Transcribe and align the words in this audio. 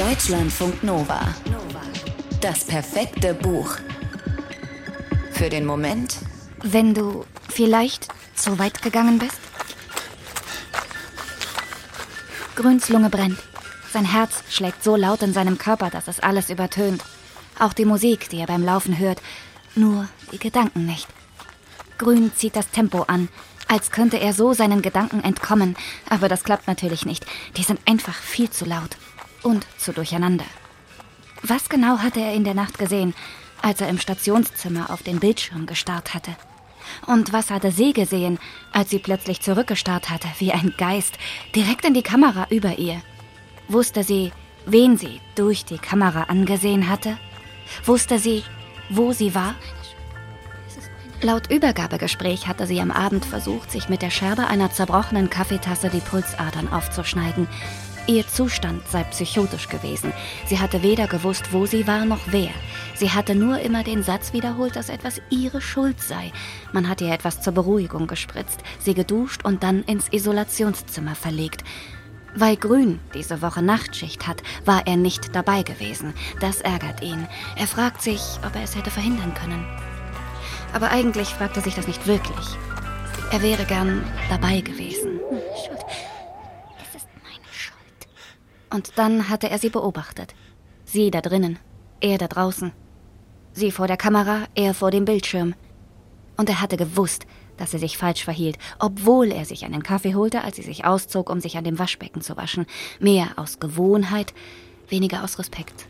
Deutschlandfunk 0.00 0.82
Nova. 0.82 1.20
Das 2.40 2.64
perfekte 2.64 3.34
Buch. 3.34 3.76
Für 5.30 5.50
den 5.50 5.66
Moment, 5.66 6.16
Wenn 6.62 6.94
du 6.94 7.26
vielleicht 7.50 8.08
zu 8.34 8.58
weit 8.58 8.80
gegangen 8.80 9.18
bist? 9.18 9.38
Grüns 12.56 12.88
Lunge 12.88 13.10
brennt. 13.10 13.38
Sein 13.92 14.06
Herz 14.06 14.42
schlägt 14.48 14.82
so 14.82 14.96
laut 14.96 15.20
in 15.20 15.34
seinem 15.34 15.58
Körper, 15.58 15.90
dass 15.90 16.08
es 16.08 16.20
alles 16.20 16.48
übertönt. 16.48 17.04
Auch 17.58 17.74
die 17.74 17.84
Musik, 17.84 18.30
die 18.30 18.38
er 18.38 18.46
beim 18.46 18.64
Laufen 18.64 18.98
hört. 18.98 19.20
Nur 19.74 20.08
die 20.32 20.38
Gedanken 20.38 20.86
nicht. 20.86 21.08
Grün 21.98 22.32
zieht 22.34 22.56
das 22.56 22.70
Tempo 22.70 23.02
an, 23.02 23.28
als 23.68 23.90
könnte 23.90 24.18
er 24.18 24.32
so 24.32 24.54
seinen 24.54 24.80
Gedanken 24.80 25.22
entkommen. 25.22 25.76
Aber 26.08 26.30
das 26.30 26.42
klappt 26.42 26.68
natürlich 26.68 27.04
nicht. 27.04 27.26
Die 27.58 27.64
sind 27.64 27.80
einfach 27.84 28.14
viel 28.14 28.48
zu 28.48 28.64
laut 28.64 28.96
und 29.42 29.66
zu 29.78 29.92
durcheinander. 29.92 30.44
Was 31.42 31.68
genau 31.68 31.98
hatte 31.98 32.20
er 32.20 32.34
in 32.34 32.44
der 32.44 32.54
Nacht 32.54 32.78
gesehen, 32.78 33.14
als 33.62 33.80
er 33.80 33.88
im 33.88 33.98
Stationszimmer 33.98 34.90
auf 34.90 35.02
den 35.02 35.20
Bildschirm 35.20 35.66
gestarrt 35.66 36.14
hatte? 36.14 36.36
Und 37.06 37.32
was 37.32 37.50
hatte 37.50 37.72
sie 37.72 37.92
gesehen, 37.92 38.38
als 38.72 38.90
sie 38.90 38.98
plötzlich 38.98 39.40
zurückgestarrt 39.40 40.10
hatte, 40.10 40.28
wie 40.38 40.52
ein 40.52 40.74
Geist, 40.76 41.18
direkt 41.54 41.84
in 41.84 41.94
die 41.94 42.02
Kamera 42.02 42.46
über 42.50 42.78
ihr? 42.78 43.00
Wusste 43.68 44.02
sie, 44.02 44.32
wen 44.66 44.96
sie 44.96 45.20
durch 45.34 45.64
die 45.64 45.78
Kamera 45.78 46.24
angesehen 46.24 46.88
hatte? 46.88 47.16
Wusste 47.84 48.18
sie, 48.18 48.42
wo 48.88 49.12
sie 49.12 49.34
war? 49.34 49.54
Laut 51.22 51.50
Übergabegespräch 51.50 52.48
hatte 52.48 52.66
sie 52.66 52.80
am 52.80 52.90
Abend 52.90 53.26
versucht, 53.26 53.70
sich 53.70 53.90
mit 53.90 54.00
der 54.00 54.10
Scherbe 54.10 54.46
einer 54.46 54.72
zerbrochenen 54.72 55.28
Kaffeetasse 55.28 55.90
die 55.90 56.00
Pulsadern 56.00 56.72
aufzuschneiden. 56.72 57.46
Ihr 58.10 58.26
Zustand 58.26 58.82
sei 58.88 59.04
psychotisch 59.04 59.68
gewesen. 59.68 60.12
Sie 60.44 60.58
hatte 60.58 60.82
weder 60.82 61.06
gewusst, 61.06 61.52
wo 61.52 61.64
sie 61.64 61.86
war, 61.86 62.04
noch 62.04 62.18
wer. 62.26 62.50
Sie 62.96 63.10
hatte 63.10 63.36
nur 63.36 63.60
immer 63.60 63.84
den 63.84 64.02
Satz 64.02 64.32
wiederholt, 64.32 64.74
dass 64.74 64.88
etwas 64.88 65.22
ihre 65.30 65.60
Schuld 65.60 66.00
sei. 66.02 66.32
Man 66.72 66.88
hatte 66.88 67.04
ihr 67.04 67.12
etwas 67.12 67.40
zur 67.40 67.52
Beruhigung 67.52 68.08
gespritzt, 68.08 68.64
sie 68.80 68.94
geduscht 68.94 69.44
und 69.44 69.62
dann 69.62 69.84
ins 69.84 70.08
Isolationszimmer 70.08 71.14
verlegt. 71.14 71.62
Weil 72.34 72.56
Grün 72.56 72.98
diese 73.14 73.42
Woche 73.42 73.62
Nachtschicht 73.62 74.26
hat, 74.26 74.42
war 74.64 74.88
er 74.88 74.96
nicht 74.96 75.36
dabei 75.36 75.62
gewesen. 75.62 76.12
Das 76.40 76.60
ärgert 76.62 77.02
ihn. 77.02 77.28
Er 77.54 77.68
fragt 77.68 78.02
sich, 78.02 78.22
ob 78.44 78.56
er 78.56 78.64
es 78.64 78.74
hätte 78.74 78.90
verhindern 78.90 79.34
können. 79.34 79.64
Aber 80.72 80.90
eigentlich 80.90 81.28
fragt 81.28 81.56
er 81.56 81.62
sich 81.62 81.76
das 81.76 81.86
nicht 81.86 82.08
wirklich. 82.08 82.46
Er 83.30 83.40
wäre 83.40 83.64
gern 83.66 84.02
dabei 84.28 84.62
gewesen. 84.62 85.20
Schuld. 85.64 85.84
Es 86.82 86.96
ist 86.96 87.08
meine 87.22 87.52
Schuld. 87.52 88.08
Und 88.70 88.92
dann 88.96 89.28
hatte 89.28 89.50
er 89.50 89.58
sie 89.58 89.70
beobachtet. 89.70 90.34
Sie 90.84 91.10
da 91.10 91.20
drinnen, 91.20 91.58
er 92.00 92.18
da 92.18 92.28
draußen. 92.28 92.72
Sie 93.52 93.70
vor 93.70 93.88
der 93.88 93.96
Kamera, 93.96 94.44
er 94.54 94.74
vor 94.74 94.90
dem 94.90 95.04
Bildschirm. 95.04 95.54
Und 96.36 96.48
er 96.48 96.60
hatte 96.60 96.76
gewusst, 96.76 97.26
dass 97.56 97.74
er 97.74 97.80
sich 97.80 97.98
falsch 97.98 98.24
verhielt, 98.24 98.56
obwohl 98.78 99.32
er 99.32 99.44
sich 99.44 99.64
einen 99.64 99.82
Kaffee 99.82 100.14
holte, 100.14 100.42
als 100.42 100.56
sie 100.56 100.62
sich 100.62 100.84
auszog, 100.84 101.28
um 101.28 101.40
sich 101.40 101.58
an 101.58 101.64
dem 101.64 101.78
Waschbecken 101.78 102.22
zu 102.22 102.36
waschen. 102.36 102.66
Mehr 103.00 103.32
aus 103.36 103.60
Gewohnheit, 103.60 104.32
weniger 104.88 105.22
aus 105.24 105.38
Respekt. 105.38 105.86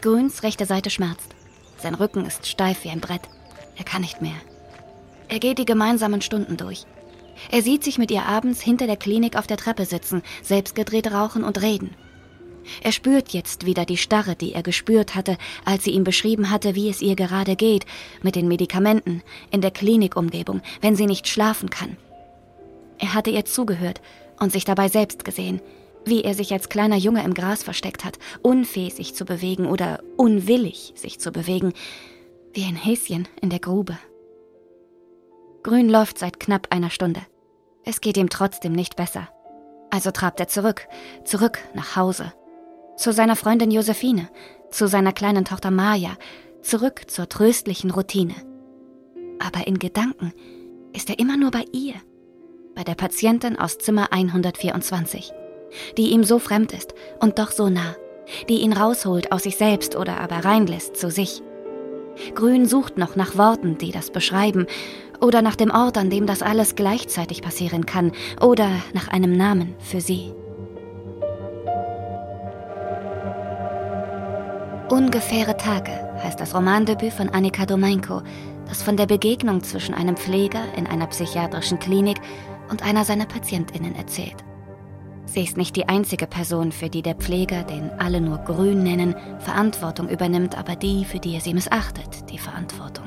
Grüns 0.00 0.42
rechte 0.42 0.64
Seite 0.66 0.90
schmerzt. 0.90 1.34
Sein 1.78 1.94
Rücken 1.94 2.24
ist 2.24 2.46
steif 2.46 2.84
wie 2.84 2.90
ein 2.90 3.00
Brett. 3.00 3.22
Er 3.76 3.84
kann 3.84 4.02
nicht 4.02 4.22
mehr. 4.22 4.36
Er 5.28 5.38
geht 5.38 5.58
die 5.58 5.64
gemeinsamen 5.64 6.20
Stunden 6.20 6.56
durch. 6.56 6.86
Er 7.50 7.62
sieht 7.62 7.84
sich 7.84 7.98
mit 7.98 8.10
ihr 8.10 8.24
abends 8.24 8.60
hinter 8.60 8.86
der 8.86 8.96
Klinik 8.96 9.36
auf 9.36 9.46
der 9.46 9.56
Treppe 9.56 9.84
sitzen, 9.84 10.22
selbstgedreht 10.42 11.12
rauchen 11.12 11.44
und 11.44 11.62
reden. 11.62 11.94
Er 12.82 12.92
spürt 12.92 13.30
jetzt 13.30 13.66
wieder 13.66 13.84
die 13.84 13.96
Starre, 13.96 14.36
die 14.36 14.52
er 14.52 14.62
gespürt 14.62 15.14
hatte, 15.14 15.38
als 15.64 15.84
sie 15.84 15.92
ihm 15.92 16.04
beschrieben 16.04 16.50
hatte, 16.50 16.74
wie 16.74 16.88
es 16.88 17.00
ihr 17.00 17.16
gerade 17.16 17.56
geht, 17.56 17.86
mit 18.22 18.36
den 18.36 18.48
Medikamenten, 18.48 19.22
in 19.50 19.60
der 19.60 19.70
Klinikumgebung, 19.70 20.60
wenn 20.80 20.96
sie 20.96 21.06
nicht 21.06 21.28
schlafen 21.28 21.70
kann. 21.70 21.96
Er 22.98 23.14
hatte 23.14 23.30
ihr 23.30 23.44
zugehört 23.44 24.00
und 24.38 24.52
sich 24.52 24.64
dabei 24.64 24.88
selbst 24.88 25.24
gesehen, 25.24 25.60
wie 26.04 26.22
er 26.22 26.34
sich 26.34 26.52
als 26.52 26.68
kleiner 26.68 26.96
Junge 26.96 27.24
im 27.24 27.34
Gras 27.34 27.62
versteckt 27.62 28.04
hat, 28.04 28.18
unfähig 28.42 28.94
sich 28.94 29.14
zu 29.14 29.24
bewegen 29.24 29.66
oder 29.66 30.00
unwillig 30.16 30.92
sich 30.96 31.18
zu 31.18 31.32
bewegen, 31.32 31.72
wie 32.54 32.64
ein 32.64 32.76
Häschen 32.76 33.28
in 33.40 33.50
der 33.50 33.60
Grube. 33.60 33.98
Grün 35.62 35.88
läuft 35.88 36.18
seit 36.18 36.38
knapp 36.38 36.68
einer 36.70 36.90
Stunde. 36.90 37.20
Es 37.84 38.00
geht 38.00 38.16
ihm 38.16 38.30
trotzdem 38.30 38.72
nicht 38.72 38.96
besser. 38.96 39.28
Also 39.90 40.10
trabt 40.10 40.40
er 40.40 40.48
zurück, 40.48 40.86
zurück 41.24 41.58
nach 41.74 41.96
Hause. 41.96 42.32
Zu 42.96 43.12
seiner 43.12 43.36
Freundin 43.36 43.70
Josephine, 43.70 44.28
zu 44.70 44.86
seiner 44.86 45.12
kleinen 45.12 45.44
Tochter 45.44 45.70
Maja, 45.70 46.16
zurück 46.62 47.02
zur 47.08 47.28
tröstlichen 47.28 47.90
Routine. 47.90 48.34
Aber 49.38 49.66
in 49.66 49.78
Gedanken 49.78 50.32
ist 50.92 51.10
er 51.10 51.18
immer 51.18 51.36
nur 51.36 51.50
bei 51.50 51.64
ihr, 51.72 51.94
bei 52.74 52.84
der 52.84 52.94
Patientin 52.94 53.58
aus 53.58 53.78
Zimmer 53.78 54.12
124, 54.12 55.32
die 55.96 56.10
ihm 56.10 56.24
so 56.24 56.38
fremd 56.38 56.72
ist 56.72 56.94
und 57.20 57.38
doch 57.38 57.50
so 57.50 57.68
nah, 57.68 57.96
die 58.48 58.60
ihn 58.60 58.72
rausholt 58.72 59.32
aus 59.32 59.44
sich 59.44 59.56
selbst 59.56 59.96
oder 59.96 60.20
aber 60.20 60.44
reinlässt 60.44 60.96
zu 60.96 61.10
sich. 61.10 61.42
Grün 62.34 62.66
sucht 62.66 62.98
noch 62.98 63.16
nach 63.16 63.36
Worten, 63.36 63.78
die 63.78 63.92
das 63.92 64.10
beschreiben, 64.10 64.66
oder 65.20 65.42
nach 65.42 65.56
dem 65.56 65.70
Ort, 65.70 65.98
an 65.98 66.10
dem 66.10 66.26
das 66.26 66.42
alles 66.42 66.74
gleichzeitig 66.74 67.42
passieren 67.42 67.86
kann, 67.86 68.12
oder 68.40 68.68
nach 68.92 69.08
einem 69.08 69.36
Namen 69.36 69.74
für 69.80 70.00
sie. 70.00 70.32
Ungefähre 74.88 75.56
Tage 75.56 75.92
heißt 76.22 76.40
das 76.40 76.54
Romandebüt 76.54 77.12
von 77.12 77.28
Annika 77.28 77.66
Domenko, 77.66 78.22
das 78.68 78.82
von 78.82 78.96
der 78.96 79.06
Begegnung 79.06 79.62
zwischen 79.62 79.94
einem 79.94 80.16
Pfleger 80.16 80.62
in 80.76 80.86
einer 80.86 81.06
psychiatrischen 81.06 81.78
Klinik 81.78 82.18
und 82.70 82.82
einer 82.82 83.04
seiner 83.04 83.26
Patientinnen 83.26 83.94
erzählt. 83.94 84.47
Sie 85.28 85.44
ist 85.44 85.58
nicht 85.58 85.76
die 85.76 85.88
einzige 85.88 86.26
Person, 86.26 86.72
für 86.72 86.88
die 86.88 87.02
der 87.02 87.14
Pfleger, 87.14 87.62
den 87.62 87.90
alle 87.98 88.18
nur 88.18 88.38
Grün 88.38 88.82
nennen, 88.82 89.14
Verantwortung 89.40 90.08
übernimmt, 90.08 90.56
aber 90.56 90.74
die, 90.74 91.04
für 91.04 91.18
die 91.18 91.34
er 91.34 91.42
sie 91.42 91.52
missachtet, 91.52 92.30
die 92.30 92.38
Verantwortung. 92.38 93.04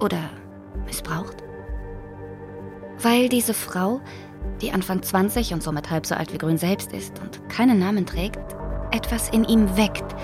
Oder 0.00 0.18
missbraucht? 0.86 1.36
Weil 3.00 3.28
diese 3.28 3.54
Frau, 3.54 4.00
die 4.60 4.72
Anfang 4.72 5.02
20 5.02 5.52
und 5.52 5.62
somit 5.62 5.88
halb 5.88 6.04
so 6.04 6.16
alt 6.16 6.32
wie 6.32 6.38
Grün 6.38 6.58
selbst 6.58 6.92
ist 6.92 7.20
und 7.20 7.48
keinen 7.48 7.78
Namen 7.78 8.06
trägt, 8.06 8.40
etwas 8.90 9.28
in 9.28 9.44
ihm 9.44 9.76
weckt. 9.76 10.16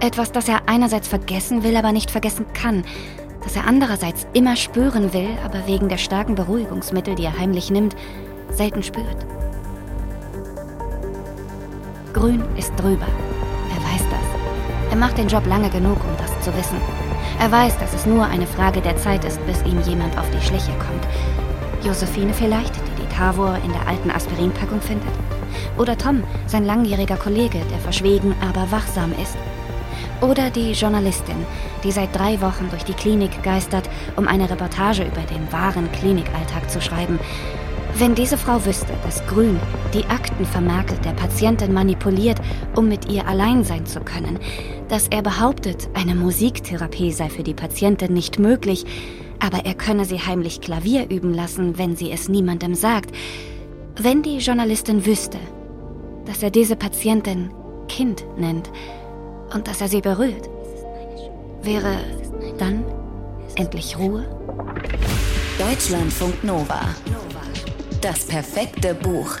Etwas, 0.00 0.32
das 0.32 0.48
er 0.48 0.68
einerseits 0.68 1.06
vergessen 1.06 1.62
will, 1.62 1.76
aber 1.76 1.92
nicht 1.92 2.10
vergessen 2.10 2.46
kann. 2.52 2.82
Das 3.44 3.54
er 3.54 3.68
andererseits 3.68 4.26
immer 4.32 4.56
spüren 4.56 5.12
will, 5.12 5.28
aber 5.44 5.68
wegen 5.68 5.88
der 5.88 5.98
starken 5.98 6.34
Beruhigungsmittel, 6.34 7.14
die 7.14 7.24
er 7.24 7.38
heimlich 7.38 7.70
nimmt, 7.70 7.94
selten 8.50 8.82
spürt. 8.82 9.24
Grün 12.14 12.44
ist 12.56 12.72
drüber. 12.76 13.08
Er 13.74 13.82
weiß 13.82 14.02
das. 14.08 14.90
Er 14.92 14.96
macht 14.96 15.18
den 15.18 15.26
Job 15.26 15.44
lange 15.48 15.68
genug, 15.68 15.96
um 15.96 16.16
das 16.16 16.30
zu 16.44 16.56
wissen. 16.56 16.76
Er 17.40 17.50
weiß, 17.50 17.76
dass 17.78 17.92
es 17.92 18.06
nur 18.06 18.24
eine 18.24 18.46
Frage 18.46 18.80
der 18.80 18.96
Zeit 18.96 19.24
ist, 19.24 19.44
bis 19.46 19.60
ihm 19.62 19.80
jemand 19.80 20.16
auf 20.16 20.30
die 20.30 20.40
Schliche 20.40 20.70
kommt. 20.78 21.04
Josephine 21.84 22.32
vielleicht, 22.32 22.72
die 22.76 23.02
die 23.02 23.14
Tavor 23.14 23.58
in 23.64 23.72
der 23.72 23.88
alten 23.88 24.12
Aspirinpackung 24.12 24.80
findet. 24.80 25.12
Oder 25.76 25.98
Tom, 25.98 26.22
sein 26.46 26.64
langjähriger 26.64 27.16
Kollege, 27.16 27.58
der 27.68 27.78
verschwiegen, 27.78 28.32
aber 28.40 28.70
wachsam 28.70 29.12
ist. 29.20 29.36
Oder 30.20 30.50
die 30.50 30.70
Journalistin, 30.70 31.44
die 31.82 31.90
seit 31.90 32.14
drei 32.16 32.40
Wochen 32.40 32.70
durch 32.70 32.84
die 32.84 32.94
Klinik 32.94 33.42
geistert, 33.42 33.90
um 34.14 34.28
eine 34.28 34.48
Reportage 34.48 35.02
über 35.02 35.22
den 35.22 35.52
wahren 35.52 35.90
Klinikalltag 35.90 36.70
zu 36.70 36.80
schreiben. 36.80 37.18
Wenn 37.96 38.16
diese 38.16 38.36
Frau 38.36 38.64
wüsste, 38.64 38.92
dass 39.04 39.24
Grün 39.28 39.60
die 39.94 40.04
Akten 40.06 40.44
vermerkelt 40.44 41.04
der 41.04 41.12
Patientin 41.12 41.72
manipuliert, 41.72 42.40
um 42.74 42.88
mit 42.88 43.08
ihr 43.08 43.28
allein 43.28 43.62
sein 43.62 43.86
zu 43.86 44.00
können, 44.00 44.40
dass 44.88 45.06
er 45.08 45.22
behauptet, 45.22 45.88
eine 45.94 46.16
Musiktherapie 46.16 47.12
sei 47.12 47.28
für 47.28 47.44
die 47.44 47.54
Patientin 47.54 48.12
nicht 48.12 48.40
möglich, 48.40 48.84
aber 49.38 49.64
er 49.64 49.74
könne 49.74 50.06
sie 50.06 50.18
heimlich 50.18 50.60
Klavier 50.60 51.08
üben 51.08 51.32
lassen, 51.32 51.78
wenn 51.78 51.94
sie 51.94 52.10
es 52.10 52.28
niemandem 52.28 52.74
sagt, 52.74 53.14
wenn 53.96 54.22
die 54.22 54.38
Journalistin 54.38 55.06
wüsste, 55.06 55.38
dass 56.26 56.42
er 56.42 56.50
diese 56.50 56.74
Patientin 56.74 57.50
Kind 57.86 58.24
nennt 58.36 58.70
und 59.54 59.68
dass 59.68 59.80
er 59.80 59.88
sie 59.88 60.00
berührt, 60.00 60.48
wäre 61.62 61.98
dann 62.58 62.84
endlich 63.54 63.96
Ruhe? 63.96 64.24
Deutschlandfunk 65.58 66.42
Nova. 66.42 66.80
Das 68.04 68.26
perfekte 68.26 68.94
Buch. 68.94 69.38